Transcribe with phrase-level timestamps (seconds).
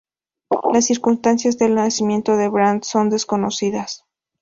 [0.73, 4.03] Las circunstancias del nacimiento de Brand son desconocidas.